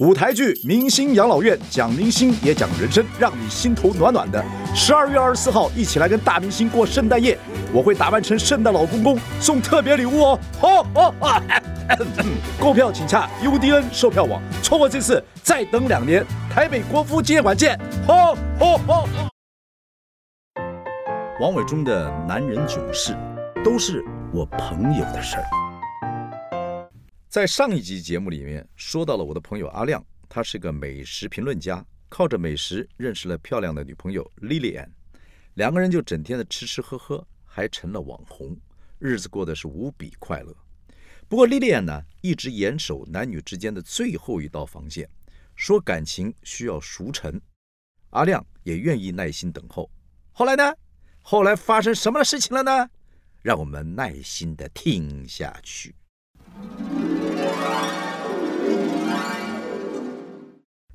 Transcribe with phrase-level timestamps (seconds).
[0.00, 4.42] 舞台剧《明星养老院》，讲明星也讲人生，让你心头暖暖的。
[4.74, 7.38] 十二月二十四号，一起来跟大明星过圣诞夜，
[7.70, 10.40] 我会打扮成圣诞老公公，送特别礼物哦。
[10.58, 11.42] 好哦啊！
[12.58, 16.24] 购票请洽 UDN 售票网，错过这次再等两年。
[16.50, 17.78] 台北国父纪念馆见。
[18.06, 19.06] 好好好。
[21.42, 23.14] 王伟忠的男人囧事，
[23.62, 25.44] 都是我朋友的事儿。
[27.30, 34.88] 在上一集节目里面说到了我的朋友阿亮，他是个美食评论家，靠着美食认识了漂亮的女朋友 Lilian，
[35.54, 38.58] 两个人就整天的吃吃喝喝，还成了网红，
[38.98, 40.52] 日子过得是无比快乐。
[41.28, 45.08] 不过 Lilian 呢，一直严守男女之间的最后一道防线，
[45.54, 47.40] 说感情需要熟成，
[48.10, 49.88] 阿亮也愿意耐心等候。
[50.32, 50.74] 后来呢？
[51.22, 52.90] 后来发生什么事情了呢？
[53.40, 55.94] 让我们耐心的听下去。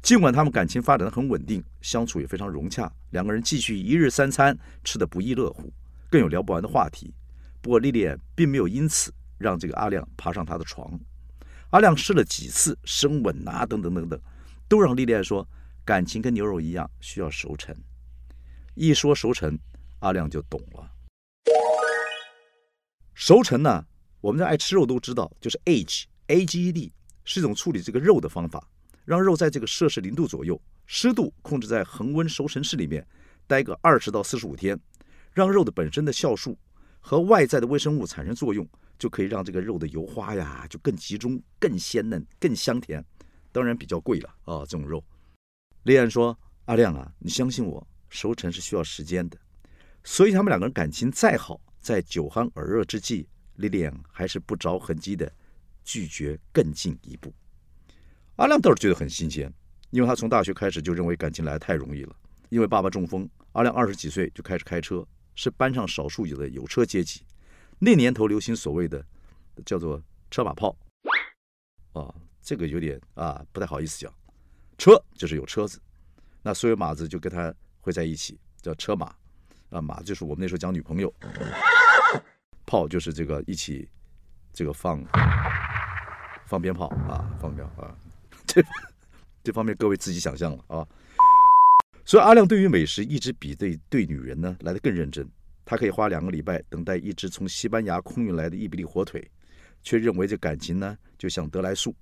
[0.05, 5.73] 尽管他们感情发展的很稳定，相处也非常融洽，两个人继续一日三餐吃得不亦乐乎，
[6.11, 7.11] 更有聊不完的话题。
[7.59, 10.87] 不过莉莉安并没有因此让这个阿亮爬上她的床。
[11.71, 14.21] 阿亮试了几次深吻啊，等等等等，
[14.69, 15.43] 都让莉莉安说
[15.83, 17.75] 感情跟牛肉一样需要熟成。
[18.75, 19.57] 一说熟成，
[20.01, 20.87] 阿亮就懂了。
[23.15, 23.83] 熟成呢，
[24.21, 28.69] 我们在爱吃肉都知道，就是 age，a g e d，是一种处理这个肉的方法。
[29.05, 33.07] 让肉在这个摄氏零度左右，湿度控制在恒温熟成室里面
[33.47, 34.77] 待个二十到四十五天，
[35.31, 36.57] 让肉的本身的酵素
[36.99, 43.05] 和外在的微生物产生作用，就可以让这个肉的油花呀就更集中、更鲜嫩、更香甜。
[43.51, 45.01] 当然比较贵了啊，这种肉。
[45.83, 49.37] 丽安说：“阿亮啊，你相信我，熟成是需要时间的。”
[50.03, 55.31] 所以他们两个人感情再好，在酒酣耳热之际，丽安还是不着痕迹的
[55.83, 57.31] 拒绝更进一步。
[58.37, 59.51] 阿亮倒是觉得很新鲜，
[59.91, 62.15] 因为他从大学开始就认为感情来太容易了。
[62.49, 65.05] 因为爸爸中风，阿亮二十几岁就开始开车，
[65.35, 67.25] 是班上少数有的有车阶级。
[67.79, 69.03] 那年头流行所谓的
[69.65, 70.75] 叫做车马炮，
[71.93, 74.13] 啊，这个有点啊不太好意思讲。
[74.77, 75.81] 车就是有车子，
[76.41, 79.13] 那所有马子就跟他会在一起，叫车马。
[79.69, 81.11] 啊，马就是我们那时候讲女朋友，
[82.65, 83.89] 炮就是这个一起
[84.53, 85.03] 这个放
[86.45, 87.97] 放鞭炮啊，放鞭炮啊。
[88.55, 88.63] 这
[89.43, 90.87] 这方面各位自己想象了啊。
[92.05, 95.29] 所以阿亮对于美食一直比对对女人呢来的更认真。
[95.67, 99.27] 他可以花两个礼拜等待一只从西班牙空运来的伊比利火腿，
[99.81, 101.95] 却认为这感情呢就像得来速，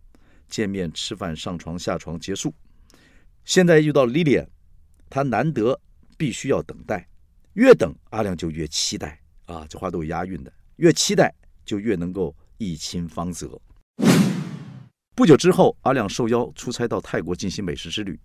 [0.50, 2.54] 见面吃饭上床下床结束。
[3.46, 4.46] 现在遇到莉莉安
[5.10, 5.80] 他难得
[6.18, 7.08] 必须要等待，
[7.54, 11.34] 越等阿亮就越期待啊，这话都有押韵的，越期待
[11.64, 13.58] 就越能够一亲芳泽。
[15.16, 18.20] 不久之后，阿亮受邀出差到泰国进行美食之旅。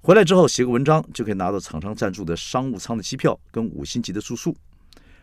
[0.00, 4.56] 回来之后写个文章，就可以拿到厂商赞助的商务舱的机票跟五星级的住宿。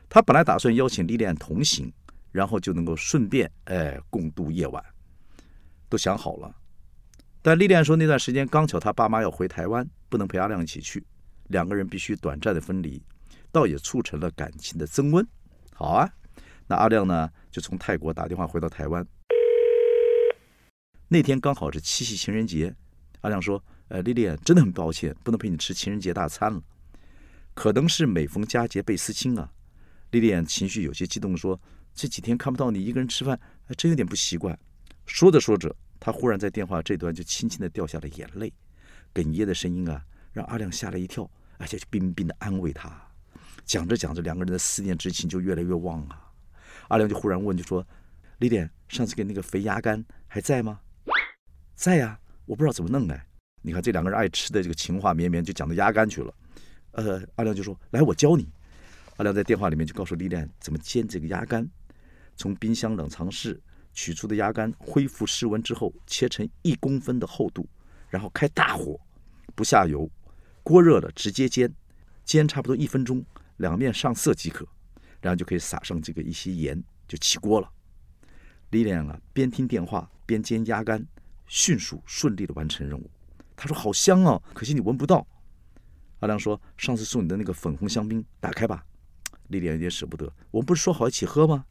[0.10, 1.90] 他本来打算邀请莉莉安同行，
[2.34, 4.84] 然后就能够顺便哎共度夜晚，
[5.88, 6.54] 都想好了。
[7.42, 11.02] 但莉莉安说那段时间刚巧他爸妈要回台湾，不能陪阿亮一起去，
[11.48, 13.02] 两个人必须短暂的分离，
[13.54, 15.26] 倒也促成了感情的增温。
[15.74, 16.10] 好啊，
[16.68, 19.08] 那阿亮呢就从泰国打电话回到台湾。
[21.08, 22.76] 那天刚好是七夕情人节，
[23.22, 26.62] 阿亮说：“呃，丽丽，真的很抱歉，不能陪你吃情人节大餐了。
[27.54, 29.52] 可能是每逢佳节倍思亲啊。”
[30.12, 31.60] 丽丽情绪有些激动说
[31.94, 34.58] ：“这几天看不到你一个人吃饭，还真有点不习惯。”
[35.06, 38.52] 说着说着，他忽然在电话这端就轻轻的掉下了眼泪，
[39.14, 43.00] 哽咽的声音啊，让阿亮吓了一跳，而且就冰冰的安慰他。
[43.64, 46.32] 讲着讲着，两个人的思念之情就越来越旺啊。
[46.88, 47.86] 阿亮就忽然问，就说
[48.40, 50.80] ：“丽丽，上次给那个肥鸭肝还在吗？”
[51.76, 53.28] 在呀，我不知道怎么弄哎。
[53.62, 56.34] 你看这两个人爱吃的这个情话绵绵，就讲到鸭肝去了。
[56.92, 58.48] 呃，阿亮就说：“来，我教你。”
[59.18, 61.68] 阿亮在电话里面就告诉丽莲怎么煎这个鸭肝。
[62.38, 63.62] 从冰箱冷藏室
[63.94, 67.68] 取出的鸭肝，恢复室温之后，切成一公分的厚度，
[68.10, 69.00] 然后开大火，
[69.56, 70.10] 不下油，
[70.64, 71.74] 锅热了直接煎，
[72.24, 73.26] 煎差不多一分钟，
[73.58, 74.66] 两面上色即可，
[75.22, 77.70] 然后就可以撒上这个一些盐，就起锅了。
[78.70, 81.06] 丽莲啊，边听电话边煎鸭肝。
[81.48, 83.10] 迅速顺利的完成任务。
[83.56, 85.26] 他说：“好香哦，可惜你闻不到。”
[86.20, 88.86] 阿良说：“上次送你的那个粉红香槟，打开吧。”
[89.50, 90.32] 莉莉安有点舍不得。
[90.52, 91.66] 我们不是说好一起喝吗？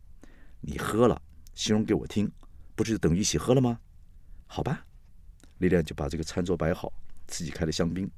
[0.60, 1.20] 你喝了，
[1.54, 2.30] 形容给我听，
[2.74, 3.80] 不是就等于一起喝了吗？
[4.46, 4.86] 好吧。
[5.58, 6.92] 莉莉安就把这个餐桌摆好，
[7.26, 8.10] 自己开了香槟。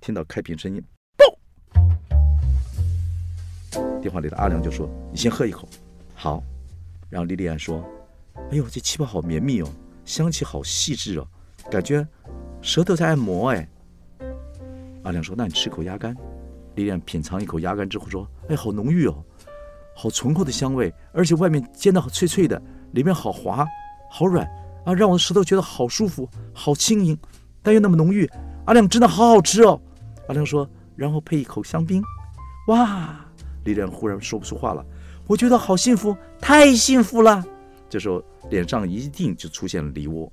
[0.00, 0.82] 听到开瓶声音，
[1.16, 1.36] 嘣！
[4.00, 5.68] 电话里的阿良就说：“你先喝一口。”
[6.14, 6.42] 好。
[7.08, 7.82] 然后莉莉安说
[8.50, 9.72] ：“哎呦，这气泡好绵密哦。”
[10.06, 11.28] 香气好细致哦，
[11.70, 12.06] 感觉
[12.62, 13.68] 舌头在按摩哎。
[15.02, 16.16] 阿亮说：“那你吃口鸭肝。”
[16.74, 19.22] 丽莲品尝一口鸭肝之后说：“哎，好浓郁哦，
[19.94, 22.60] 好醇厚的香味，而且外面煎的好脆脆的，
[22.92, 23.66] 里面好滑，
[24.10, 24.46] 好软
[24.84, 27.18] 啊，让我的舌头觉得好舒服，好轻盈，
[27.62, 28.30] 但又那么浓郁。
[28.64, 29.80] 阿亮真的好好吃哦。”
[30.28, 32.02] 阿亮说：“然后配一口香槟。”
[32.68, 33.24] 哇！
[33.64, 34.84] 丽莲忽然说不出话了，
[35.26, 37.44] 我觉得好幸福，太幸福了。
[37.88, 40.32] 这时候脸上一定就出现了梨窝，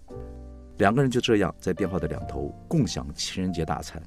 [0.77, 4.01] 两个人就这样在电话的两头共享情人节大餐。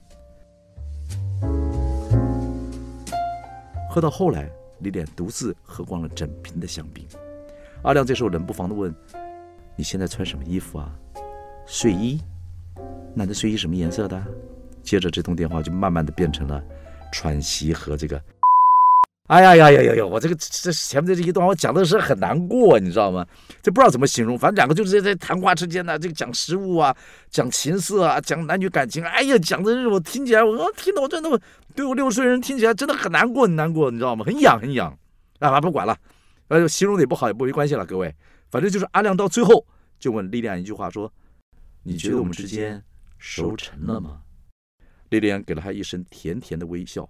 [3.88, 4.50] 喝到后来，
[4.80, 7.06] 李莲独自喝光了整瓶的香槟。
[7.82, 8.94] 阿亮这时候冷不防地问
[9.76, 10.92] ：“你现在穿什么衣服啊？
[11.66, 12.20] 睡衣？
[13.14, 14.22] 那这睡衣什么颜色的？”
[14.82, 16.62] 接着这通电话就慢慢的变成了
[17.12, 18.20] 喘息和这个。
[19.26, 20.06] 哎呀呀呀呀呀！
[20.06, 23.26] 我这个这前面这一段我讲的是很难过，你知道吗？
[23.60, 26.96] 这不知道怎么形容，反正两个就是在谈话之间呢，这个讲食物啊，
[27.28, 29.04] 讲情色啊，讲男女感情。
[29.04, 31.40] 哎呀，讲的是我听起来，我听到我真的，
[31.74, 34.24] 对我六十岁人听起来真的很难过，很难过，你知道吗？
[34.24, 34.96] 很痒，很痒。
[35.40, 35.96] 啊，不管了，
[36.46, 38.14] 呃，形容的也不好，也不没关系了，各位。
[38.50, 39.66] 反正就是阿亮到最后
[39.98, 41.12] 就问莉莉安一句话，说
[41.82, 42.80] ：“你觉得我们之间
[43.18, 44.20] 熟成了吗？”
[45.10, 47.08] 莉莉安给了他一声甜甜的微笑。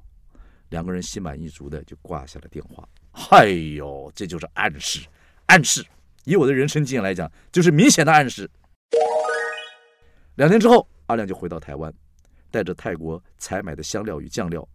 [0.68, 2.88] 两个人心满意足的就挂下了电话。
[3.30, 5.00] 哎呦，这就是暗示，
[5.46, 5.84] 暗示。
[6.24, 8.50] 以我的人生经验来讲，就是明显的暗示。
[10.34, 11.92] 两天之后，阿亮就回到台湾，
[12.50, 14.68] 带着泰国采买的香料与酱料，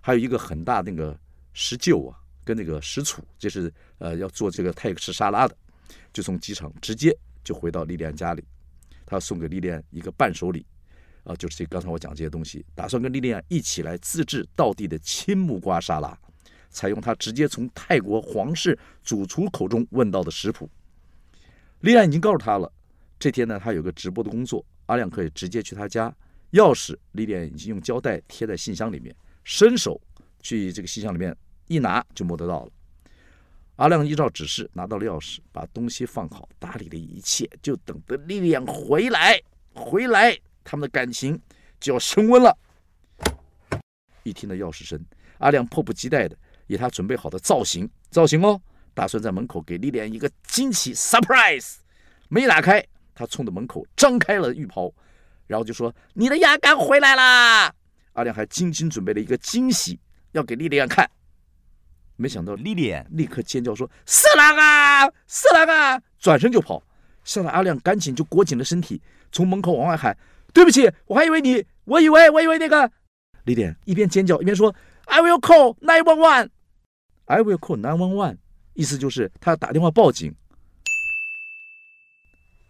[0.00, 1.18] 还有一个很大那个
[1.52, 5.56] 石臼啊，跟那个石杵，这是呃要做这个泰式沙拉的，
[6.12, 8.44] 就从机场直接就回到莉莉安家里。
[9.06, 10.66] 他送给莉莉安一个伴手礼。
[11.26, 16.16] 啊，就是这刚才我讲这些东西，打算跟莉莉安一起来自制道地的青木瓜沙拉，
[16.70, 20.70] 采用他直接从泰国皇室主厨口中问到的食谱。
[21.80, 22.72] 莉莉安已经告诉他了，
[23.18, 26.14] 这天呢，他有个直播的工作，阿亮可以直接去他家，
[26.52, 30.00] 钥匙莉莉安已经用胶带贴在信箱里面，伸手
[30.40, 31.36] 去这个信箱里面
[31.66, 32.70] 一拿就摸得到了。
[33.76, 39.40] 阿亮依照指示拿到了钥匙，把东西放好，打理了一切，就等着莉莉安回来，
[39.74, 40.38] 回来。
[40.68, 41.40] 他们的感情
[41.78, 42.58] 就要升温了。
[44.24, 45.00] 一听到钥匙声，
[45.38, 46.36] 阿亮迫不及待的
[46.66, 48.60] 以他准备好的造型造型哦，
[48.92, 51.76] 打算在门口给莉莲一个惊喜 surprise。
[52.28, 52.84] 没打开，
[53.14, 54.92] 他冲着门口张开了浴袍，
[55.46, 57.72] 然后就说：“你的鸭肝回来啦！”
[58.14, 60.00] 阿亮还精心准备了一个惊喜
[60.32, 61.08] 要给莉莲看，
[62.16, 66.82] 没想到莉莲立刻尖叫说：“色狼啊，色狼啊！”转身就跑，
[67.22, 70.18] 吓得阿亮赶紧就裹紧了身体，从门口往外喊。
[70.52, 72.90] 对不起，我还以为你，我以为我以为那个
[73.44, 76.50] 李典一边尖叫一边说：“I will call nine one one,
[77.26, 78.38] I will call nine one one。”
[78.74, 80.34] 意思就是他要打电话报警。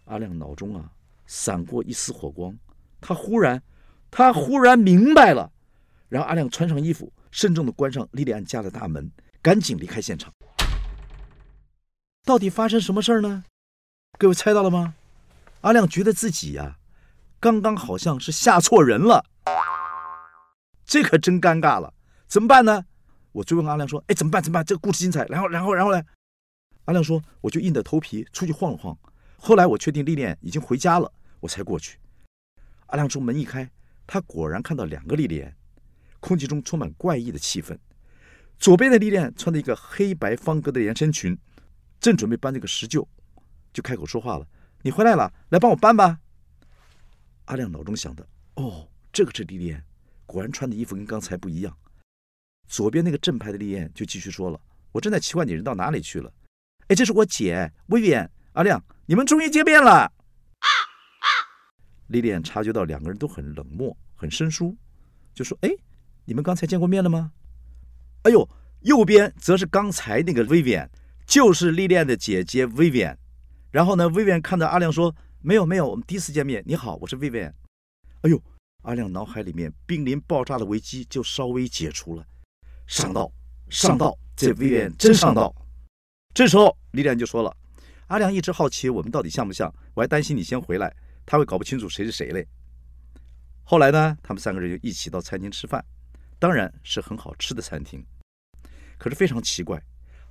[0.04, 0.90] 阿亮脑中啊
[1.26, 2.56] 闪过一丝火光，
[3.00, 3.60] 他忽然
[4.10, 5.50] 他忽然明白了。
[6.08, 9.10] 然后阿亮穿上衣服，慎重的关上莉莉安家的大门，
[9.42, 10.32] 赶紧离开现场。
[12.24, 13.44] 到底发生什么事儿呢？
[14.18, 14.94] 各位猜到了吗？
[15.62, 16.78] 阿亮觉得自己呀。
[17.46, 19.24] 刚刚好像是吓错人了，
[20.84, 21.94] 这可真尴尬了，
[22.26, 22.84] 怎么办呢？
[23.30, 24.42] 我追问阿亮说：“哎，怎么办？
[24.42, 24.64] 怎么办？
[24.64, 26.02] 这个故事精彩。”然后，然后，然后呢？
[26.86, 28.98] 阿亮说：“我就硬着头皮出去晃了晃。
[29.36, 31.98] 后来我确定丽莲已经回家了，我才过去。”
[32.86, 33.70] 阿亮说：“门一开，
[34.08, 35.54] 他果然看到两个丽莲，
[36.18, 37.78] 空气中充满怪异的气氛。
[38.58, 41.38] 左边的丽莲穿着一个黑白方格的连身裙，
[42.00, 43.06] 正准备搬这个石臼，
[43.72, 44.44] 就开口说话了
[44.82, 46.18] ：‘你回来了，来帮我搬吧。’”
[47.46, 49.82] 阿亮脑中想的，哦，这个是莉莉安
[50.26, 51.76] 果然穿的衣服跟刚才不一样。
[52.66, 54.60] 左边那个正牌的莉莉安就继续说了
[54.90, 56.32] ：“我正在奇怪你人到哪里去了。”
[56.88, 58.28] 哎，这是我姐薇薇安。
[58.54, 60.12] 阿亮，你们终于见面了。
[62.08, 64.76] 莉莉安察觉到两个人都很冷漠，很生疏，
[65.32, 65.70] 就说：“哎，
[66.24, 67.30] 你们刚才见过面了吗？”
[68.22, 68.48] 哎呦，
[68.80, 70.90] 右边则是刚才那个薇薇安，
[71.26, 73.16] 就是莉莉安的姐姐薇薇安。
[73.70, 75.14] 然后呢，薇薇安看到阿亮说。
[75.46, 76.60] 没有没有，我们第一次见面。
[76.66, 77.52] 你好，我是 Vivian。
[78.22, 78.42] 哎呦，
[78.82, 82.26] 阿亮脑海里面濒临爆炸的危机就稍微解除了。
[82.88, 83.30] 上道，
[83.70, 85.54] 上道，这 Vivian 真上道。
[86.34, 87.56] 这时候，李亮就说了
[88.10, 90.92] ：“阿亮一直好奇我们到底像不像，我还担心你先回来，
[91.24, 92.44] 他会搞不清楚谁是谁嘞。”
[93.62, 95.80] 后来呢，他们三个人就一起到餐厅吃饭，
[96.40, 98.04] 当然是很好吃的餐厅。
[98.98, 99.80] 可是非常奇怪，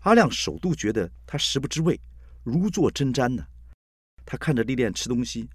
[0.01, 1.97] 阿亮首度觉得他食不知味，
[2.43, 3.47] 如坐针毡呢。
[4.25, 5.47] 他看着丽莲吃东西，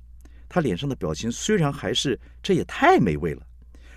[0.48, 3.46] 他脸上的表情虽然还是这也太美味了，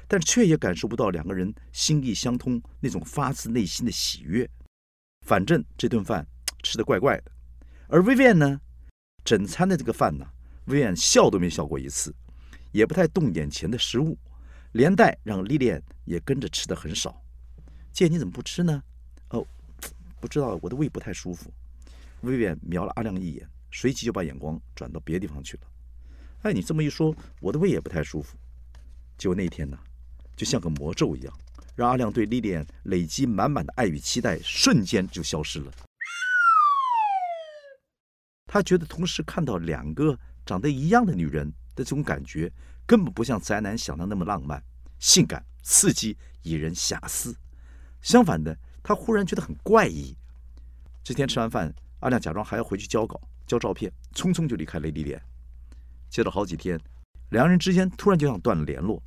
[0.07, 4.49] 但却也感受不到两个人心意相通那种发自内心的喜悦。
[5.25, 6.25] 反正这顿饭
[6.63, 7.31] 吃的怪怪的，
[7.87, 8.59] 而薇薇安呢，
[9.23, 10.25] 整餐的这个饭呢，
[10.65, 12.13] 薇薇安笑都没笑过一次，
[12.71, 14.17] 也不太动眼前的食物，
[14.73, 17.21] 连带让丽莲也跟着吃的很少。
[17.91, 18.83] 姐，你怎么不吃呢？
[19.29, 19.45] 哦，
[20.19, 21.53] 不知道，我的胃不太舒服。
[22.21, 25.63] 薇薇瞄了阿亮一眼，随即就把眼光转到别的地方去了。
[26.43, 28.37] 哎，你这么一说，我的胃也不太舒服。
[29.17, 29.77] 结果那天呢，
[30.35, 31.33] 就像个魔咒一样，
[31.75, 35.71] 让阿亮对丽莲累积满满的爱与期待，瞬间就消失了。
[38.45, 42.51] 他觉得同时看到两个长得一样的女人的这种感觉，
[42.85, 44.63] 根本不像宅男想的那么浪漫、
[44.99, 47.35] 性感、刺激、引人遐思。
[48.01, 50.15] 相反的，他忽然觉得很怪异。
[51.03, 55.21] 这天吃完饭，阿亮假装还要回去交稿、交照片，匆匆就离开了丽莲。
[56.09, 56.79] 接着好几天，
[57.29, 59.01] 两个人之间突然就像断了联络。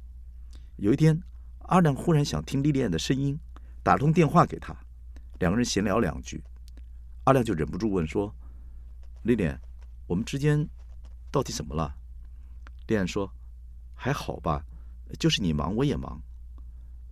[0.76, 1.21] 有一天，
[1.69, 3.38] 阿亮忽然想听莉莉安的声音，
[3.83, 4.76] 打通电话给她，
[5.38, 6.43] 两个人闲聊两句，
[7.25, 8.35] 阿亮就忍不住问说。
[9.23, 9.61] 莉莉安，
[10.07, 10.69] 我们之间
[11.31, 11.95] 到底怎么了？
[12.87, 13.33] 莉莉安说
[13.95, 14.64] ：“还好吧，
[15.19, 16.21] 就是你忙，我也忙。”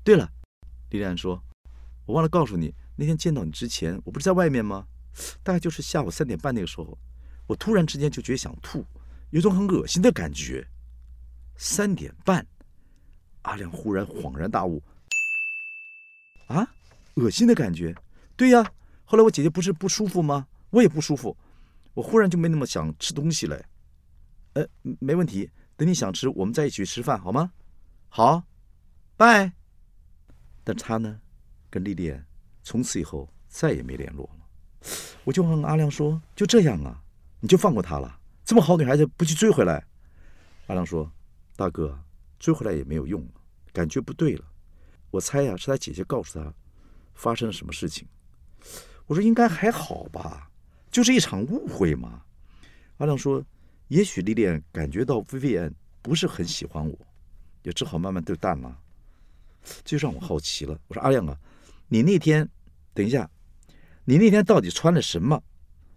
[0.04, 0.30] 对了，
[0.90, 1.42] 莉莉安说
[2.06, 4.86] ：“我忘了告诉你，那天见到你之前，我不是在外面吗？
[5.42, 6.98] 大概就是下午三点半那个时候，
[7.46, 8.84] 我突然之间就觉得想吐，
[9.30, 10.66] 有种很恶心的感觉。
[11.56, 12.46] 三点半，
[13.42, 14.82] 阿亮忽然恍然大悟：
[16.46, 16.66] 啊，
[17.14, 17.94] 恶心的感觉？
[18.36, 18.64] 对呀，
[19.04, 20.46] 后来我姐姐不是不舒服吗？
[20.70, 21.36] 我也不舒服。”
[21.94, 23.64] 我忽然就没那么想吃东西了，
[24.54, 24.66] 呃，
[24.98, 27.52] 没问题，等你想吃，我们再一起去吃饭，好吗？
[28.08, 28.42] 好，
[29.16, 29.52] 拜。
[30.64, 31.20] 但他呢，
[31.70, 32.12] 跟丽丽
[32.64, 34.90] 从此以后再也没联络了。
[35.22, 37.00] 我就问阿亮说：“就这样啊，
[37.44, 38.18] 你就放过他了？
[38.42, 39.84] 这么好女孩子不去追回来？”
[40.68, 41.12] 阿亮说
[41.56, 42.02] ：“大哥，
[42.38, 43.22] 追回来也没有用，
[43.70, 44.44] 感觉不对了。
[45.10, 46.54] 我猜呀，是他姐姐告诉他
[47.12, 48.08] 发生了什么事情。”
[49.04, 50.50] 我说：“应该还好吧。”
[50.90, 52.22] 就是一场误会嘛，
[52.96, 53.44] 阿亮说
[53.88, 55.70] ：“也许丽莲感觉到 Vivian
[56.00, 56.98] 不是很喜欢我，
[57.62, 58.74] 也只好慢慢对淡了。”
[59.84, 60.80] 就让我好奇了。
[60.88, 61.36] 我说：“阿亮啊，
[61.88, 62.48] 你那天，
[62.94, 63.30] 等一下，
[64.06, 65.42] 你那天到底穿了什么？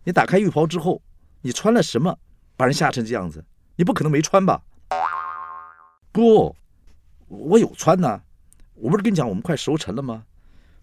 [0.04, 1.01] 你打开浴袍之后，
[1.48, 2.20] 你穿了什么，
[2.58, 3.42] 把人吓成这样子？
[3.77, 4.62] 你不可能没穿吧？”
[6.12, 6.54] 不，
[7.30, 8.22] 我有穿呐。
[8.74, 10.25] 我不是跟你讲我们快熟成了吗？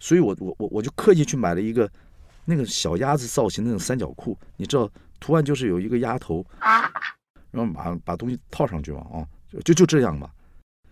[0.01, 1.91] 所以我我我我就刻意去买了一个。
[2.47, 4.87] 那个小鸭子造型的那种三角裤，你知道
[5.19, 6.45] 图案就是有一个鸭头，
[7.51, 9.25] 然后把把东西套上去嘛，啊，
[9.65, 10.31] 就就这样嘛。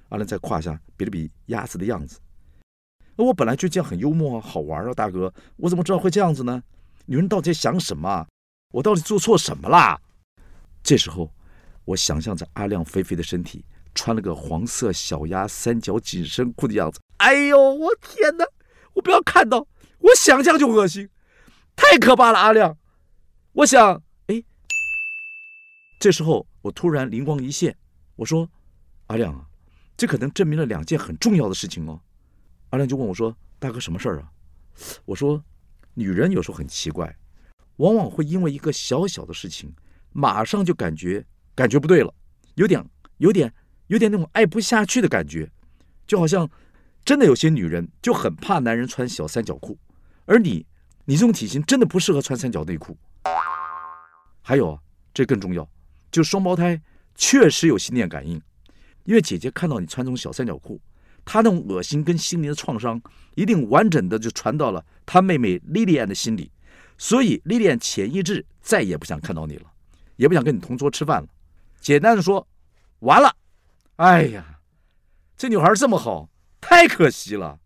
[0.08, 2.18] 完了在胯下比了比鸭子的样子。
[3.16, 6.62] 那我本来就这样很幽默啊，好玩啊，大哥，我怎么知道会这样子呢？
[7.04, 8.26] 女人到底在想什么？
[8.72, 10.00] 我到底做错什么啦？
[10.82, 11.32] 这时候，
[11.84, 13.64] 我想象着阿亮肥肥的身体，
[13.94, 16.98] 穿了个黄色小鸭三角紧身裤的样子。
[17.18, 18.44] 哎呦，我天哪！
[18.94, 19.66] 我不要看到，
[19.98, 21.08] 我想象就恶心。
[21.76, 22.76] 太可怕了，阿亮！
[23.52, 24.42] 我想，哎，
[26.00, 27.76] 这时候我突然灵光一现，
[28.16, 28.50] 我说
[29.08, 29.46] ：“阿亮啊，
[29.96, 32.00] 这可能证明了两件很重要的事情哦。”
[32.70, 34.32] 阿亮就问我说：“大哥，什么事儿啊？”
[35.04, 35.42] 我说
[35.94, 37.14] ：“女人有时候很奇怪，
[37.82, 39.74] 往往会因为一个小小的事情，
[40.12, 41.24] 马上就感觉
[41.54, 42.14] 感觉不对了，
[42.54, 42.84] 有点、
[43.18, 43.52] 有点、
[43.88, 45.50] 有点那种爱不下去的感觉，
[46.06, 46.48] 就好像
[47.04, 49.76] 真的有些女人就很怕男人穿小三角裤，
[50.26, 50.64] 而你。”
[51.04, 52.96] 你这种体型真的不适合穿三角内裤。
[54.40, 54.78] 还有啊，
[55.12, 55.68] 这更重要，
[56.12, 56.80] 就双胞胎
[57.16, 58.40] 确实有心电感应，
[59.02, 60.80] 因为姐姐看到你穿这种小三角裤，
[61.24, 63.02] 她那种恶心跟心灵的创伤
[63.34, 66.52] 一定完整的就传到了她妹妹莉莉安的心里，
[66.98, 69.72] 所以莉莉安潜意识再也不想看到你了，
[70.16, 71.28] 也不想跟你同桌吃饭了。
[71.80, 72.46] 简单的说，
[73.00, 73.36] 完了。
[73.96, 74.60] 哎呀，
[75.36, 76.28] 这女孩这么好，
[76.60, 77.58] 太可惜了。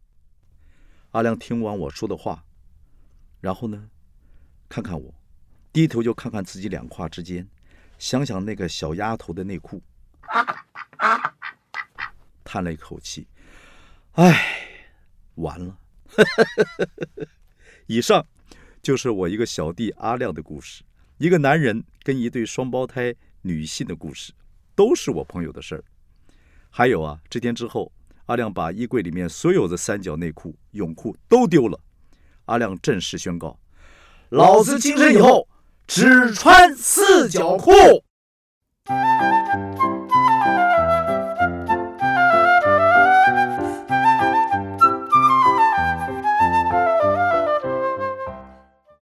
[1.12, 2.44] 阿亮听完我说的话。
[3.40, 3.90] 然后呢，
[4.68, 5.14] 看看我，
[5.72, 7.46] 低头就看看自己两胯之间，
[7.98, 9.82] 想想那个小丫头的内裤，
[12.42, 13.28] 叹了一口气，
[14.12, 14.88] 唉，
[15.36, 15.78] 完了。
[17.86, 18.26] 以上
[18.82, 20.82] 就是我一个小弟阿亮的故事，
[21.18, 24.32] 一个男人跟一对双胞胎女性的故事，
[24.74, 25.84] 都是我朋友的事儿。
[26.70, 27.90] 还有啊，这天之后，
[28.26, 31.80] 阿亮把衣柜里面所有的三角内裤、泳裤都丢了。
[32.44, 33.58] 阿亮正式宣告
[34.30, 35.48] ：“老子今生以后
[35.86, 37.72] 只穿四角裤。”